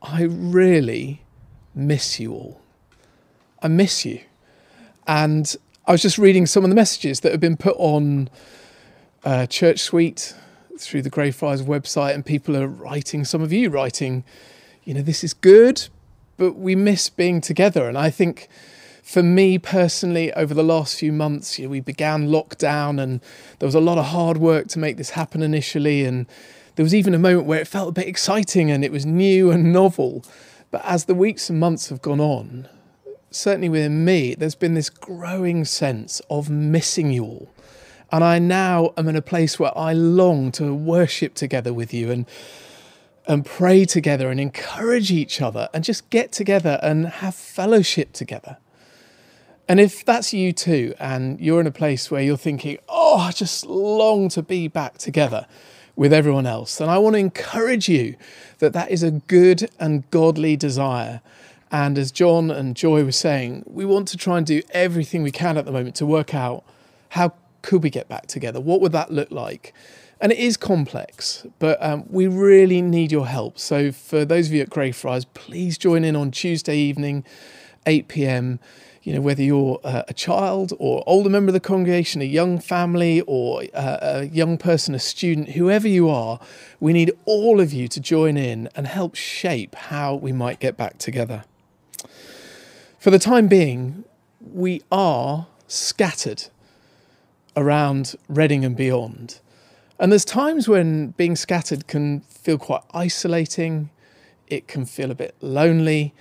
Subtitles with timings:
[0.00, 1.24] I really
[1.74, 2.62] miss you all.
[3.60, 4.20] I miss you.
[5.06, 5.54] And
[5.88, 8.28] I was just reading some of the messages that have been put on
[9.24, 10.34] uh, ChurchSuite
[10.80, 14.24] through the Greyfriars website, and people are writing, some of you writing,
[14.82, 15.86] you know, this is good,
[16.38, 17.88] but we miss being together.
[17.88, 18.48] And I think
[19.00, 23.20] for me personally, over the last few months, you know, we began lockdown and
[23.60, 26.04] there was a lot of hard work to make this happen initially.
[26.04, 26.26] And
[26.74, 29.52] there was even a moment where it felt a bit exciting and it was new
[29.52, 30.24] and novel.
[30.72, 32.68] But as the weeks and months have gone on,
[33.36, 37.48] certainly within me, there's been this growing sense of missing you all.
[38.10, 42.10] And I now am in a place where I long to worship together with you
[42.10, 42.26] and
[43.28, 48.58] and pray together and encourage each other and just get together and have fellowship together.
[49.68, 53.32] And if that's you too, and you're in a place where you're thinking, oh, I
[53.32, 55.46] just long to be back together
[55.96, 58.14] with everyone else, then I want to encourage you
[58.58, 61.20] that that is a good and godly desire
[61.70, 65.32] and as John and Joy were saying, we want to try and do everything we
[65.32, 66.64] can at the moment to work out
[67.10, 67.32] how
[67.62, 68.60] could we get back together?
[68.60, 69.74] What would that look like?
[70.20, 73.58] And it is complex, but um, we really need your help.
[73.58, 77.24] So for those of you at Greyfriars, please join in on Tuesday evening,
[77.84, 78.58] 8 p.m.
[79.02, 82.58] You know, whether you're uh, a child or older member of the congregation, a young
[82.58, 86.40] family or uh, a young person, a student, whoever you are,
[86.80, 90.76] we need all of you to join in and help shape how we might get
[90.76, 91.44] back together.
[93.06, 94.04] For the time being,
[94.40, 96.46] we are scattered
[97.56, 99.38] around Reading and beyond.
[100.00, 103.90] And there's times when being scattered can feel quite isolating,
[104.48, 106.14] it can feel a bit lonely,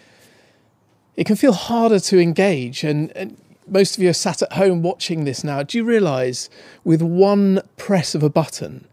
[1.16, 2.84] it can feel harder to engage.
[2.84, 3.36] And, and
[3.68, 5.64] most of you are sat at home watching this now.
[5.64, 6.52] Do you realise
[6.84, 8.88] with one press of a button,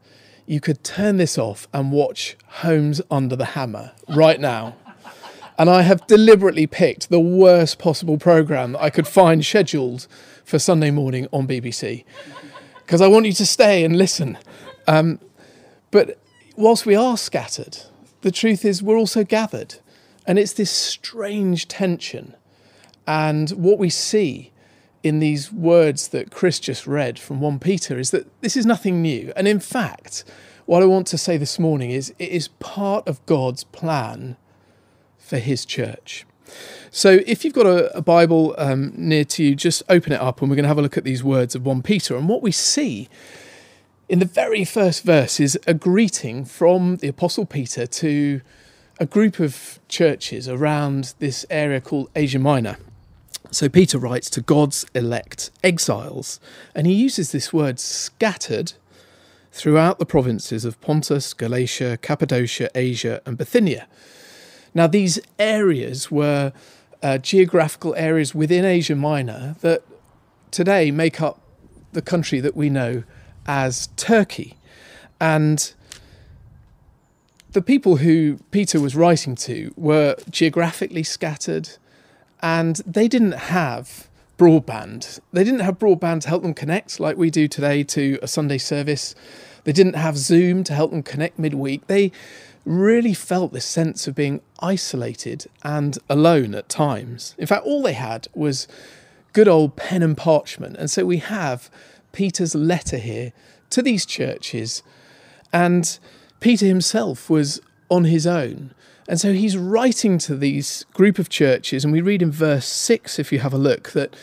[0.47, 4.77] you could turn this off and watch Homes Under the Hammer right now?
[5.63, 10.09] And I have deliberately picked the worst possible programme that I could find scheduled
[10.45, 12.05] for Sunday morning on BBC
[12.79, 14.39] because I want you to stay and listen.
[14.89, 15.21] Um,
[15.93, 16.19] but
[16.57, 17.79] whilst we are scattered,
[18.23, 19.77] the truth is we're also gathered.
[20.27, 22.35] And it's this strange tension.
[23.07, 24.51] And what we see
[25.05, 29.01] in these words that Chris just read from 1 Peter is that this is nothing
[29.01, 29.33] new.
[29.37, 30.25] And in fact,
[30.67, 34.37] what I want to say this morning is it is part of God's plan
[35.23, 36.27] for his church.
[36.91, 40.43] So, if you've got a, a Bible um, near to you, just open it up
[40.43, 42.17] and we're going to have a look at these words of 1 Peter.
[42.17, 43.09] And what we see
[44.11, 48.43] in the very first verse is a greeting from the Apostle Peter to
[49.01, 52.77] a group of churches around this area called Asia Minor.
[53.51, 56.41] So, Peter writes to God's elect exiles,
[56.75, 58.75] and he uses this word scattered
[59.51, 63.87] throughout the provinces of Pontus, Galatia, Cappadocia, Asia, and Bithynia.
[64.75, 66.53] Now, these areas were
[67.03, 69.83] uh, geographical areas within Asia Minor that
[70.51, 71.41] today make up
[71.93, 73.03] the country that we know
[73.47, 74.57] as Turkey.
[75.21, 75.73] And
[77.53, 81.71] the people who Peter was writing to were geographically scattered
[82.43, 84.09] and they didn't have
[84.39, 85.21] broadband.
[85.33, 88.59] They didn't have broadband to help them connect like we do today to a Sunday
[88.59, 89.15] service.
[89.65, 91.87] They didn't have Zoom to help them connect midweek.
[91.87, 92.11] They
[92.65, 97.35] really felt this sense of being isolated and alone at times.
[97.39, 98.69] In fact, all they had was
[99.33, 100.77] good old pen and parchment.
[100.77, 101.71] And so we have
[102.13, 103.33] Peter's letter here
[103.71, 104.83] to these churches.
[105.53, 105.99] And
[106.41, 108.75] Peter himself was on his own.
[109.09, 111.85] And so he's writing to these group of churches.
[111.85, 114.15] And we read in verse 6, if you have a look, that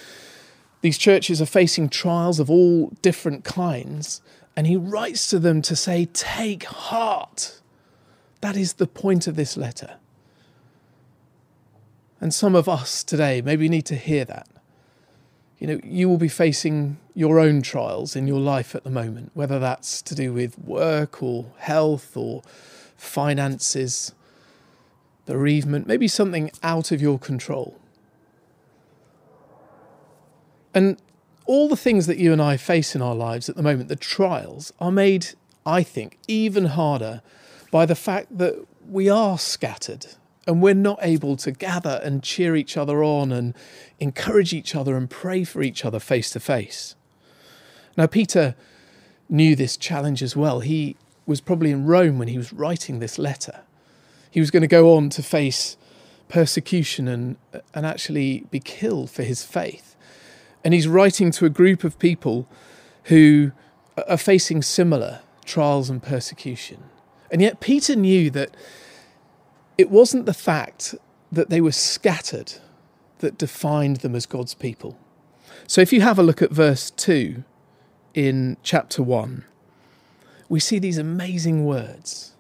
[0.81, 4.22] these churches are facing trials of all different kinds.
[4.56, 7.59] And he writes to them to say, Take heart.
[8.42, 9.96] That is the point of this letter.
[12.22, 14.48] And some of us today maybe need to hear that.
[15.58, 19.32] You know, you will be facing your own trials in your life at the moment,
[19.34, 22.42] whether that's to do with work or health or
[22.96, 24.14] finances,
[25.26, 27.78] bereavement, maybe something out of your control.
[30.74, 30.98] And
[31.46, 33.96] all the things that you and I face in our lives at the moment, the
[33.96, 35.30] trials, are made,
[35.66, 37.22] I think, even harder
[37.71, 40.07] by the fact that we are scattered
[40.48, 43.54] and we're not able to gather and cheer each other on and
[44.00, 46.95] encourage each other and pray for each other face to face.
[47.95, 48.56] Now, Peter
[49.30, 50.62] knew this challenge as well.
[50.62, 50.95] He
[51.25, 53.62] was probably in Rome when he was writing this letter.
[54.31, 55.77] He was going to go on to face
[56.30, 57.38] persecution and,
[57.74, 59.95] and actually be killed for his faith.
[60.63, 62.48] And he's writing to a group of people
[63.06, 63.51] who
[64.07, 66.83] are facing similar trials and persecution.
[67.31, 68.56] And yet, Peter knew that
[69.78, 70.96] it wasn't the fact
[71.31, 72.54] that they were scattered
[73.20, 74.98] that defined them as God's people.
[75.68, 77.44] So, if you have a look at verse 2
[78.14, 79.46] in chapter 1,
[80.48, 82.34] we see these amazing words.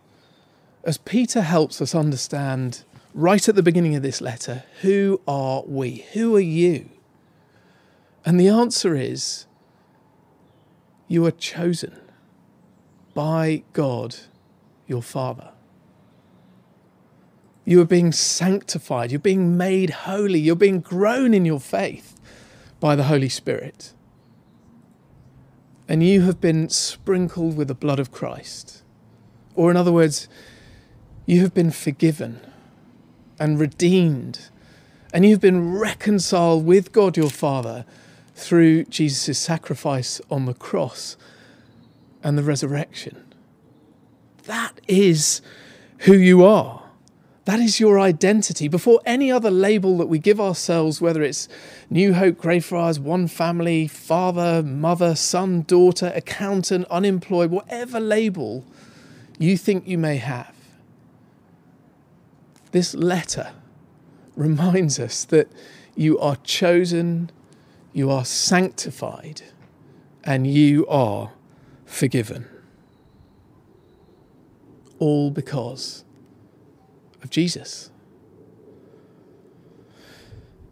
[0.83, 2.83] As Peter helps us understand
[3.13, 6.05] right at the beginning of this letter, who are we?
[6.13, 6.89] Who are you?
[8.25, 9.45] And the answer is
[11.07, 11.99] you are chosen
[13.13, 14.15] by God,
[14.89, 15.51] your Father.
[17.63, 19.11] You are being sanctified.
[19.11, 20.39] You're being made holy.
[20.39, 22.19] You're being grown in your faith
[22.79, 23.93] by the Holy Spirit.
[25.87, 28.83] And you have been sprinkled with the blood of Christ.
[29.55, 30.27] Or, in other words,
[31.25, 32.39] you have been forgiven
[33.39, 34.49] and redeemed.
[35.13, 37.85] And you've been reconciled with God your Father
[38.33, 41.17] through Jesus' sacrifice on the cross
[42.23, 43.28] and the resurrection.
[44.49, 45.43] That is
[45.99, 46.81] who you are.
[47.45, 48.67] That is your identity.
[48.67, 51.47] Before any other label that we give ourselves, whether it's
[51.91, 58.65] New Hope, Greyfriars, One Family, father, mother, son, daughter, accountant, unemployed, whatever label
[59.37, 60.55] you think you may have,
[62.71, 63.51] this letter
[64.35, 65.47] reminds us that
[65.95, 67.29] you are chosen,
[67.93, 69.43] you are sanctified,
[70.23, 71.33] and you are
[71.85, 72.47] forgiven.
[74.99, 76.05] All because
[77.23, 77.89] of Jesus.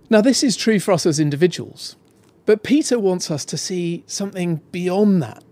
[0.09, 1.97] Now, this is true for us as individuals,
[2.45, 5.43] but Peter wants us to see something beyond that.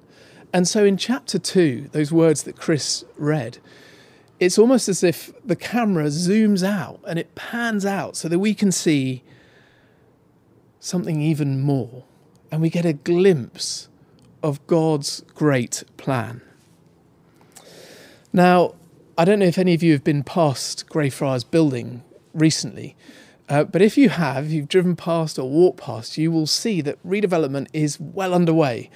[0.54, 3.58] And so in chapter 2, those words that Chris read,
[4.40, 8.54] it's almost as if the camera zooms out and it pans out so that we
[8.54, 9.24] can see
[10.80, 12.06] something even more
[12.52, 13.90] and we get a glimpse
[14.42, 16.42] of God's great plan.
[18.36, 18.76] Now,
[19.18, 22.04] I don't know if any of you have been past Greyfriars building
[22.34, 22.98] recently,
[23.48, 27.02] uh, but if you have, you've driven past or walked past, you will see that
[27.02, 28.90] redevelopment is well underway.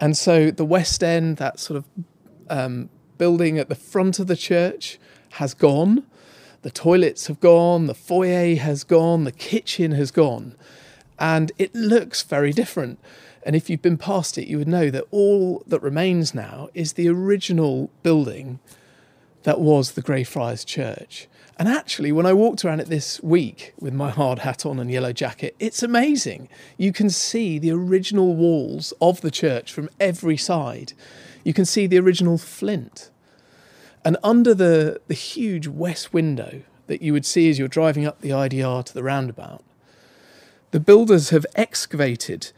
[0.00, 1.84] And so the West End, that sort of
[2.48, 2.88] um,
[3.18, 5.00] building at the front of the church,
[5.32, 6.04] has gone.
[6.62, 10.54] The toilets have gone, the foyer has gone, the kitchen has gone,
[11.18, 13.00] and it looks very different.
[13.42, 16.92] And if you've been past it, you would know that all that remains now is
[16.92, 18.60] the original building
[19.44, 21.28] that was the Greyfriars Church.
[21.56, 24.90] And actually, when I walked around it this week with my hard hat on and
[24.90, 26.48] yellow jacket, it's amazing.
[26.76, 30.94] You can see the original walls of the church from every side.
[31.44, 33.10] You can see the original flint.
[34.04, 38.20] And under the, the huge west window that you would see as you're driving up
[38.20, 39.62] the IDR to the roundabout,
[40.72, 42.50] the builders have excavated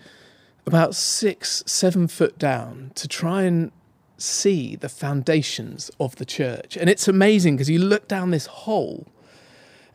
[0.67, 3.71] about six, seven foot down to try and
[4.19, 6.77] see the foundations of the church.
[6.77, 9.07] And it's amazing because you look down this hole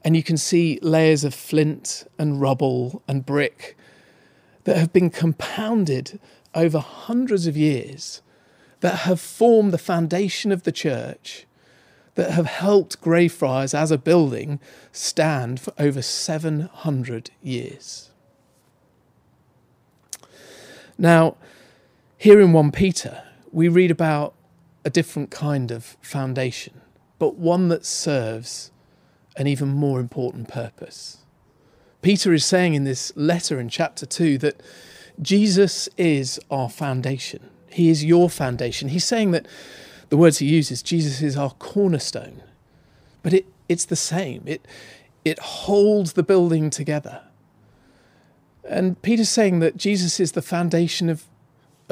[0.03, 3.78] and you can see layers of flint and rubble and brick
[4.63, 6.19] that have been compounded
[6.54, 8.21] over hundreds of years
[8.81, 11.45] that have formed the foundation of the church
[12.16, 14.59] that have helped Greyfriars as a building
[14.92, 18.09] stand for over 700 years.
[20.97, 21.37] Now,
[22.18, 24.33] here in 1 Peter, we read about
[24.83, 26.81] a different kind of foundation,
[27.19, 28.71] but one that serves
[29.37, 31.19] an even more important purpose.
[32.01, 34.61] Peter is saying in this letter in chapter 2 that
[35.21, 37.49] Jesus is our foundation.
[37.69, 38.89] He is your foundation.
[38.89, 39.47] He's saying that
[40.09, 42.41] the words he uses, Jesus is our cornerstone.
[43.23, 44.43] But it, it's the same.
[44.45, 44.65] It,
[45.23, 47.21] it holds the building together.
[48.67, 51.25] And Peter's saying that Jesus is the foundation of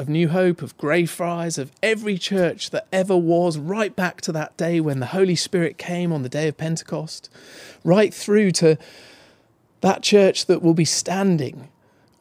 [0.00, 4.56] of New Hope, of Greyfriars, of every church that ever was, right back to that
[4.56, 7.30] day when the Holy Spirit came on the day of Pentecost,
[7.84, 8.78] right through to
[9.82, 11.68] that church that will be standing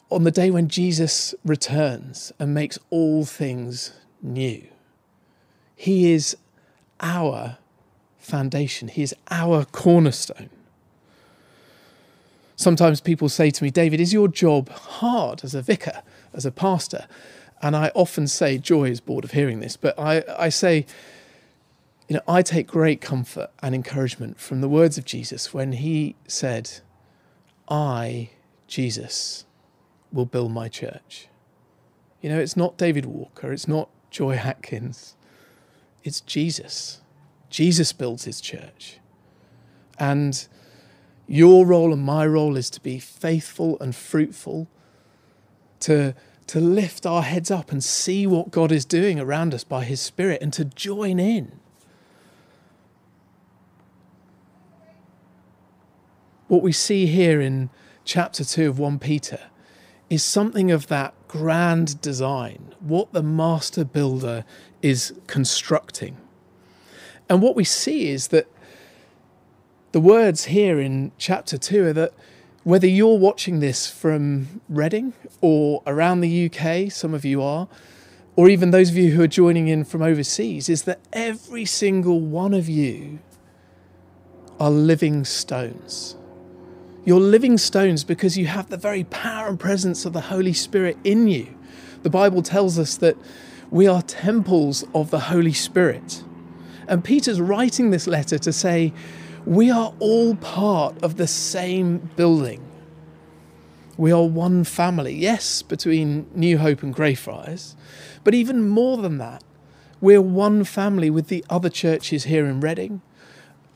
[0.10, 4.68] on the day when Jesus returns and makes all things new.
[5.76, 6.36] He is
[7.00, 7.58] our
[8.18, 10.50] foundation, He is our cornerstone.
[12.58, 16.02] Sometimes people say to me, David, is your job hard as a vicar,
[16.34, 17.08] as a pastor?
[17.62, 20.86] And I often say, Joy is bored of hearing this, but I, I say,
[22.08, 26.16] you know, I take great comfort and encouragement from the words of Jesus when he
[26.28, 26.80] said,
[27.68, 28.32] I,
[28.68, 29.46] Jesus,
[30.12, 31.28] will build my church.
[32.22, 35.16] You know, it's not David Walker, it's not Joy Atkins,
[36.04, 37.02] it's Jesus.
[37.50, 38.98] Jesus builds his church.
[40.00, 40.48] And
[41.28, 44.68] your role and my role is to be faithful and fruitful,
[45.82, 46.16] to,
[46.50, 50.02] to lift our heads up and see what God is doing around us by his
[50.02, 51.60] Spirit and to join in.
[56.48, 57.70] What we see here in
[58.04, 59.42] chapter 2 of 1 Peter
[60.10, 64.44] is something of that grand design, what the master builder
[64.82, 66.18] is constructing.
[67.30, 68.48] And what we see is that
[69.92, 72.14] the words here in chapter 2 are that
[72.64, 77.68] whether you're watching this from Reading or around the UK, some of you are,
[78.36, 82.20] or even those of you who are joining in from overseas, is that every single
[82.20, 83.20] one of you
[84.60, 86.16] are living stones.
[87.06, 90.98] You're living stones because you have the very power and presence of the Holy Spirit
[91.04, 91.48] in you.
[92.04, 93.18] The Bible tells us that
[93.72, 96.24] we are temples of the Holy Spirit.
[96.88, 98.94] And Peter's writing this letter to say,
[99.46, 102.64] we are all part of the same building.
[103.98, 107.76] We are one family, yes, between New Hope and Greyfriars,
[108.24, 109.44] but even more than that,
[110.02, 113.02] we're one family with the other churches here in Reading,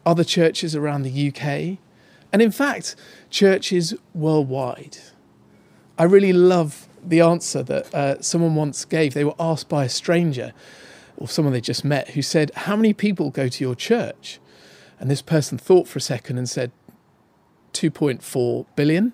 [0.05, 1.77] other churches around the UK,
[2.31, 2.95] and in fact,
[3.29, 4.97] churches worldwide.
[5.97, 9.13] I really love the answer that uh, someone once gave.
[9.13, 10.53] They were asked by a stranger
[11.17, 14.39] or someone they just met who said, How many people go to your church?
[14.99, 16.71] And this person thought for a second and said,
[17.73, 19.13] 2.4 billion.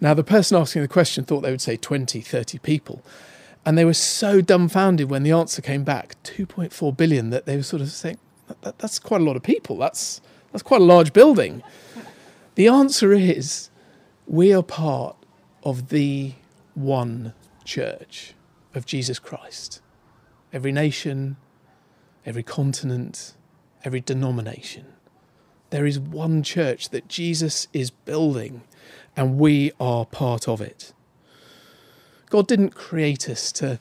[0.00, 3.04] Now, the person asking the question thought they would say 20, 30 people.
[3.64, 7.62] And they were so dumbfounded when the answer came back 2.4 billion that they were
[7.62, 8.18] sort of saying,
[8.62, 9.76] that, that's quite a lot of people.
[9.76, 11.62] That's, that's quite a large building.
[12.56, 13.70] The answer is
[14.26, 15.16] we are part
[15.62, 16.32] of the
[16.74, 18.34] one church
[18.74, 19.80] of Jesus Christ.
[20.52, 21.36] Every nation,
[22.26, 23.34] every continent,
[23.84, 24.91] every denomination.
[25.72, 28.60] There is one church that Jesus is building,
[29.16, 30.92] and we are part of it.
[32.28, 33.80] God didn't create us to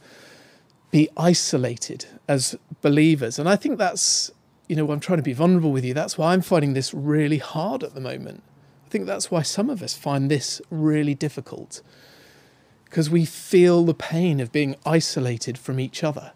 [0.89, 3.38] be isolated as believers.
[3.38, 4.31] And I think that's,
[4.69, 5.93] you know, I'm trying to be vulnerable with you.
[5.93, 8.41] That's why I'm finding this really hard at the moment.
[8.86, 11.81] I think that's why some of us find this really difficult
[12.86, 16.31] because we feel the pain of being isolated from each other.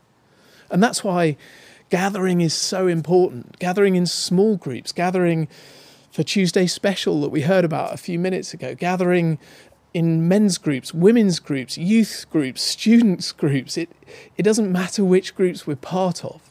[0.70, 1.38] And that's why
[1.90, 3.60] gathering is so important.
[3.60, 5.48] Gathering in small groups, gathering
[6.12, 9.38] for Tuesday special that we heard about a few minutes ago, gathering
[9.94, 13.78] in men's groups, women's groups, youth groups, students groups.
[13.78, 13.90] It,
[14.38, 16.42] it doesn't matter which groups we're part of.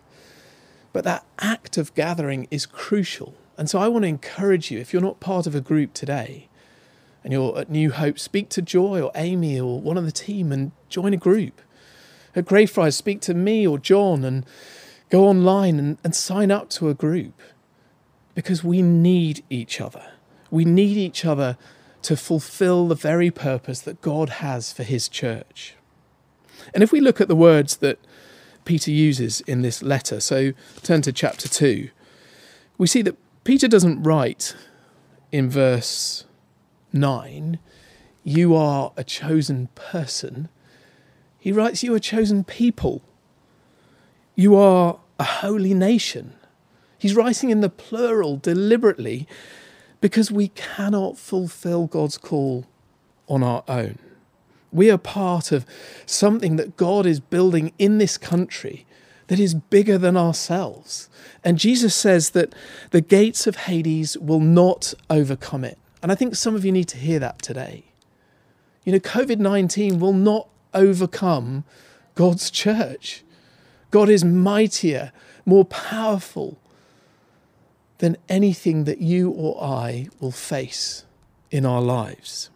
[0.92, 3.34] But that act of gathering is crucial.
[3.58, 6.48] And so I want to encourage you, if you're not part of a group today
[7.22, 10.52] and you're at New Hope, speak to Joy or Amy or one of the team
[10.52, 11.60] and join a group.
[12.36, 14.46] At Greyfriars, speak to me or John and
[15.14, 17.40] go online and, and sign up to a group
[18.34, 20.04] because we need each other.
[20.50, 21.56] We need each other
[22.02, 25.76] to fulfill the very purpose that God has for his church.
[26.74, 28.00] And if we look at the words that
[28.64, 30.52] Peter uses in this letter, so
[30.82, 31.90] turn to chapter 2,
[32.76, 34.56] we see that Peter doesn't write
[35.30, 36.24] in verse
[36.92, 37.60] 9,
[38.24, 40.48] You are a chosen person.
[41.38, 43.00] He writes, You are chosen people.
[44.34, 46.34] You are a holy nation.
[46.98, 49.28] He's writing in the plural deliberately
[50.00, 52.66] because we cannot fulfill God's call
[53.28, 53.98] on our own.
[54.72, 55.64] We are part of
[56.04, 58.86] something that God is building in this country
[59.28, 61.08] that is bigger than ourselves.
[61.42, 62.54] And Jesus says that
[62.90, 65.78] the gates of Hades will not overcome it.
[66.02, 67.84] And I think some of you need to hear that today.
[68.84, 71.64] You know, COVID 19 will not overcome
[72.14, 73.23] God's church.
[73.94, 75.12] God is mightier,
[75.46, 76.58] more powerful
[77.98, 81.04] than anything that you or I will face
[81.52, 82.50] in our lives.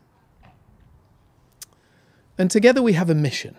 [2.37, 3.54] And together we have a mission.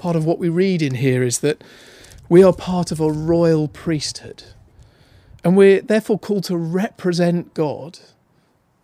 [0.00, 1.62] Part of what we read in here is that
[2.28, 4.42] we are part of a royal priesthood.
[5.44, 8.00] And we're therefore called to represent God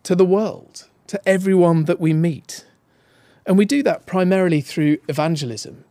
[0.03, 2.65] to the world, to everyone that we meet.
[3.45, 5.83] And we do that primarily through evangelism.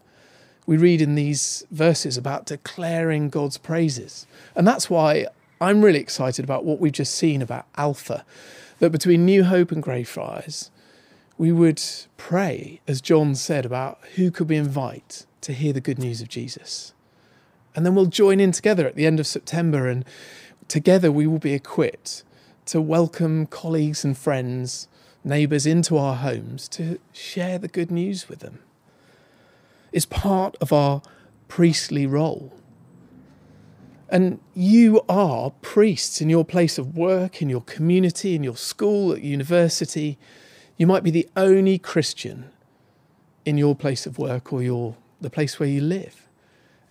[0.69, 4.27] We read in these verses about declaring God's praises.
[4.55, 5.27] And that's why
[5.63, 8.23] I'm really excited about what we've just seen about Alpha,
[8.79, 10.71] that between New Hope and Greyfriars,
[11.39, 11.83] we would
[12.19, 16.29] pray, as John said, about who could we invite to hear the good news of
[16.29, 16.93] Jesus.
[17.75, 20.05] And then we'll join in together at the end of September, and
[20.69, 22.25] together we will be equipped
[22.67, 24.87] to welcome colleagues and friends,
[25.25, 28.59] neighbours into our homes to share the good news with them.
[29.93, 31.03] It's part of our
[31.49, 32.53] priestly role.
[34.11, 39.13] And you are priests in your place of work, in your community, in your school,
[39.13, 40.19] at university.
[40.77, 42.51] You might be the only Christian
[43.45, 46.27] in your place of work or your, the place where you live.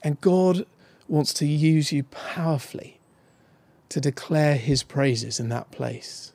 [0.04, 0.66] And God
[1.08, 3.00] wants to use you powerfully
[3.89, 6.34] to declare his praises in that place.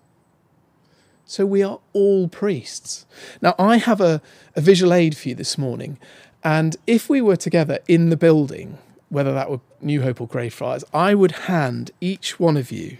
[1.24, 3.06] So we are all priests.
[3.40, 4.20] Now, I have a,
[4.56, 5.98] a visual aid for you this morning.
[6.44, 10.84] And if we were together in the building, whether that were New Hope or Greyfriars,
[10.92, 12.98] I would hand each one of you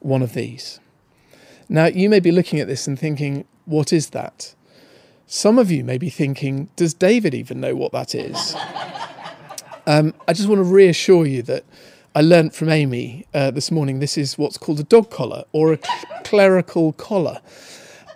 [0.00, 0.78] one of these.
[1.68, 4.54] Now, you may be looking at this and thinking, what is that?
[5.26, 8.54] Some of you may be thinking, does David even know what that is?
[9.86, 11.64] um, I just want to reassure you that
[12.14, 15.72] I learnt from Amy uh, this morning this is what's called a dog collar or
[15.74, 15.78] a
[16.24, 17.40] clerical collar.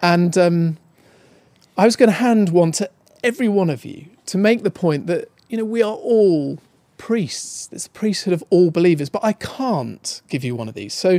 [0.01, 0.79] And um,
[1.77, 2.91] I was going to hand one to
[3.23, 6.59] every one of you to make the point that, you know, we are all
[6.99, 7.69] priests.
[7.73, 10.95] It's a priesthood of all believers, but I can't give you one of these.
[10.95, 11.19] So,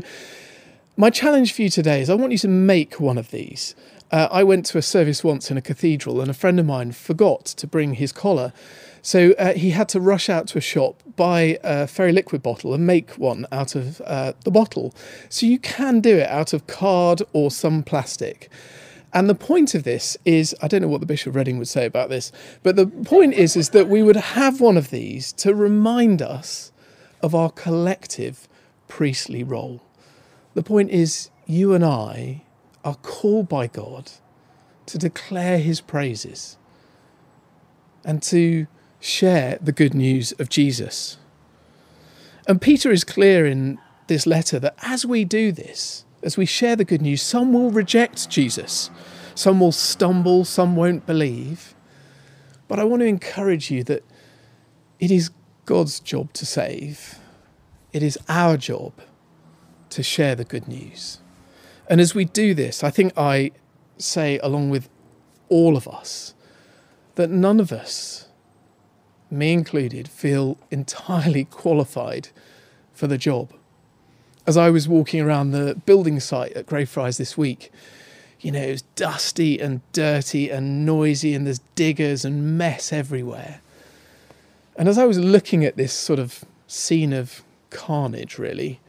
[0.95, 3.73] my challenge for you today is I want you to make one of these.
[4.11, 6.91] Uh, I went to a service once in a cathedral, and a friend of mine
[6.91, 8.53] forgot to bring his collar.
[9.01, 12.73] So uh, he had to rush out to a shop, buy a fairy liquid bottle,
[12.73, 14.93] and make one out of uh, the bottle.
[15.29, 18.49] So you can do it out of card or some plastic.
[19.13, 21.67] And the point of this is, I don't know what the Bishop of Reading would
[21.67, 22.31] say about this,
[22.63, 26.71] but the point is, is that we would have one of these to remind us
[27.21, 28.47] of our collective
[28.87, 29.81] priestly role.
[30.55, 32.43] The point is, you and I
[32.83, 34.11] are called by God
[34.87, 36.57] to declare his praises
[38.03, 38.67] and to
[38.99, 41.17] share the good news of Jesus.
[42.47, 43.77] And Peter is clear in
[44.07, 47.69] this letter that as we do this, as we share the good news, some will
[47.69, 48.89] reject Jesus,
[49.35, 51.75] some will stumble, some won't believe.
[52.67, 54.03] But I want to encourage you that
[54.99, 55.31] it is
[55.65, 57.19] God's job to save,
[57.91, 58.93] it is our job
[59.89, 61.19] to share the good news.
[61.87, 63.51] And as we do this, I think I
[63.97, 64.89] say, along with
[65.49, 66.33] all of us,
[67.15, 68.27] that none of us,
[69.29, 72.29] me included, feel entirely qualified
[72.93, 73.53] for the job
[74.45, 77.71] as I was walking around the building site at Greyfriars this week,
[78.41, 83.61] you know, it was dusty and dirty and noisy, and there's diggers and mess everywhere.
[84.75, 88.81] And as I was looking at this sort of scene of carnage, really,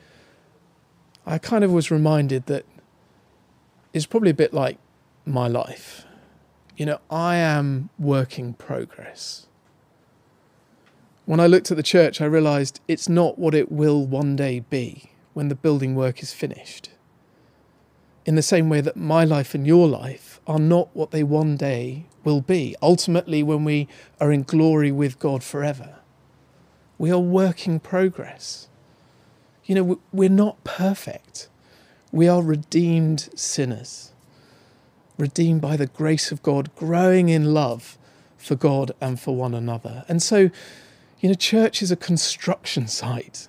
[1.24, 2.64] I kind of was reminded that
[3.92, 4.78] it's probably a bit like
[5.24, 6.04] my life.
[6.76, 9.46] You know, I am working progress.
[11.26, 14.60] When I looked at the church, I realised it's not what it will one day
[14.60, 16.90] be when the building work is finished.
[18.24, 21.56] In the same way that my life and your life are not what they one
[21.56, 23.86] day will be, ultimately, when we
[24.18, 25.96] are in glory with God forever.
[26.96, 28.68] We are working progress.
[29.64, 31.48] You know, we're not perfect.
[32.12, 34.12] We are redeemed sinners,
[35.18, 37.98] redeemed by the grace of God, growing in love
[38.36, 40.04] for God and for one another.
[40.08, 40.50] And so,
[41.20, 43.48] you know, church is a construction site.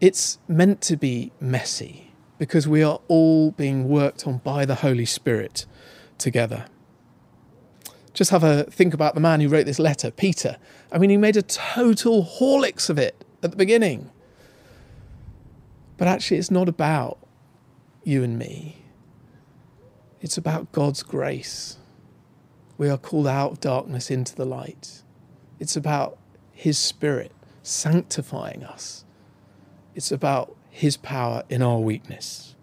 [0.00, 5.04] It's meant to be messy because we are all being worked on by the Holy
[5.04, 5.66] Spirit
[6.16, 6.64] together.
[8.14, 10.56] Just have a think about the man who wrote this letter, Peter.
[10.90, 14.10] I mean, he made a total horlicks of it at the beginning.
[15.98, 17.18] But actually, it's not about
[18.02, 18.82] you and me,
[20.22, 21.76] it's about God's grace.
[22.78, 25.02] We are called out of darkness into the light.
[25.58, 26.16] It's about
[26.52, 27.32] His Spirit
[27.62, 29.04] sanctifying us
[30.00, 32.54] it's about His power in our weakness.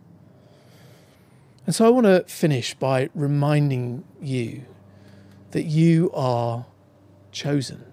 [1.67, 4.65] And so I want to finish by reminding you
[5.51, 6.65] that you are
[7.31, 7.85] chosen.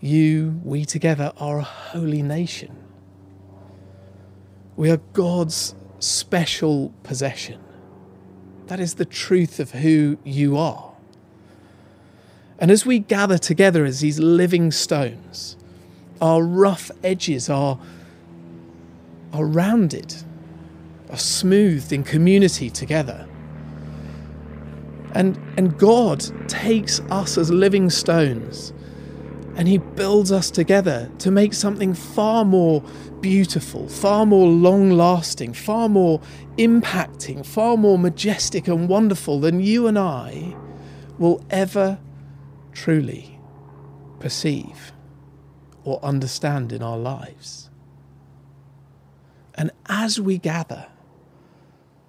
[0.00, 2.76] You, we together, are a holy nation.
[4.74, 7.60] We are God's special possession.
[8.66, 10.94] That is the truth of who you are.
[12.58, 15.56] And as we gather together as these living stones,
[16.20, 17.78] our rough edges are,
[19.32, 20.14] are rounded,
[21.10, 23.26] are smoothed in community together.
[25.12, 28.72] And, and God takes us as living stones
[29.56, 32.82] and He builds us together to make something far more
[33.20, 36.20] beautiful, far more long lasting, far more
[36.56, 40.54] impacting, far more majestic and wonderful than you and I
[41.18, 41.98] will ever
[42.72, 43.40] truly
[44.20, 44.92] perceive
[45.88, 47.70] or understand in our lives.
[49.54, 50.86] And as we gather,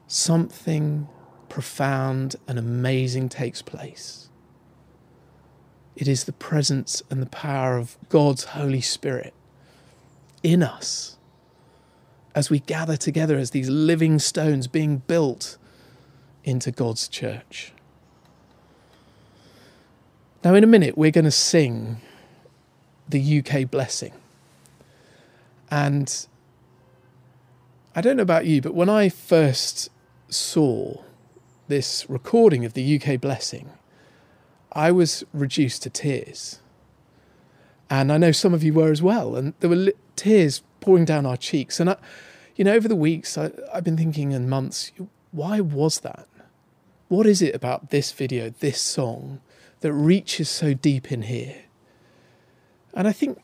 [0.08, 1.08] something
[1.48, 4.30] profound and amazing takes place.
[5.96, 9.34] It is the presence and the power of God's Holy Spirit
[10.44, 11.18] in us
[12.36, 15.58] as we gather together as these living stones being built
[16.44, 17.74] into God's church.
[20.44, 22.02] Now, in a minute, we're going to sing
[23.10, 24.14] the UK blessing.
[25.72, 26.28] And
[27.96, 29.90] I don't know about you, but when I first
[30.30, 31.02] saw
[31.68, 33.70] this recording of the UK blessing,
[34.72, 36.60] I was reduced to tears.
[37.90, 39.36] And I know some of you were as well.
[39.36, 41.80] And there were tears pouring down our cheeks.
[41.80, 41.98] And, I,
[42.56, 44.92] you know, over the weeks, I, I've been thinking and months,
[45.32, 46.28] why was that?
[47.08, 49.42] What is it about this video, this song,
[49.82, 51.64] that reaches so deep in here?
[52.94, 53.40] And I think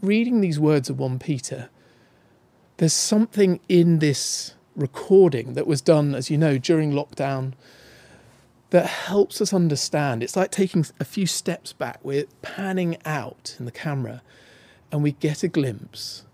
[0.00, 1.68] reading these words of 1 Peter,
[2.78, 7.52] there's something in this recording that was done, as you know, during lockdown
[8.70, 10.22] that helps us understand.
[10.22, 12.00] It's like taking a few steps back.
[12.02, 14.22] We're panning out in the camera
[14.92, 16.24] and we get a glimpse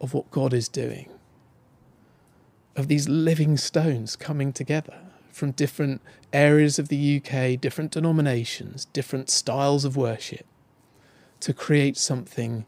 [0.00, 1.08] of what God is doing,
[2.76, 4.98] of these living stones coming together
[5.32, 10.46] from different areas of the UK, different denominations, different styles of worship
[11.44, 12.64] to create something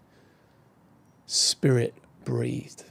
[1.25, 1.95] spirit
[2.27, 2.85] breathed.